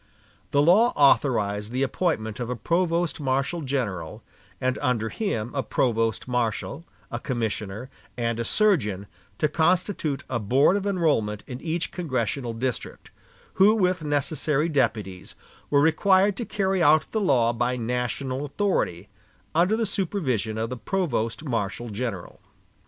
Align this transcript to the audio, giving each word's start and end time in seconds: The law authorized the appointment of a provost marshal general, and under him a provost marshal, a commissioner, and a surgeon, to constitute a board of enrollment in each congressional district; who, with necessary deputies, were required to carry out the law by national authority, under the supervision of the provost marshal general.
The 0.49 0.63
law 0.63 0.93
authorized 0.95 1.71
the 1.71 1.83
appointment 1.83 2.39
of 2.39 2.49
a 2.49 2.55
provost 2.55 3.19
marshal 3.19 3.61
general, 3.61 4.23
and 4.59 4.79
under 4.81 5.09
him 5.09 5.53
a 5.53 5.61
provost 5.61 6.27
marshal, 6.27 6.83
a 7.11 7.19
commissioner, 7.19 7.87
and 8.17 8.39
a 8.39 8.43
surgeon, 8.43 9.05
to 9.37 9.47
constitute 9.47 10.23
a 10.27 10.39
board 10.39 10.75
of 10.75 10.87
enrollment 10.87 11.43
in 11.45 11.61
each 11.61 11.91
congressional 11.91 12.53
district; 12.53 13.11
who, 13.61 13.75
with 13.75 14.03
necessary 14.03 14.69
deputies, 14.69 15.35
were 15.69 15.81
required 15.81 16.35
to 16.37 16.45
carry 16.45 16.81
out 16.81 17.05
the 17.11 17.21
law 17.21 17.53
by 17.53 17.75
national 17.75 18.43
authority, 18.45 19.07
under 19.53 19.77
the 19.77 19.85
supervision 19.85 20.57
of 20.57 20.71
the 20.71 20.77
provost 20.77 21.43
marshal 21.45 21.89
general. 21.91 22.39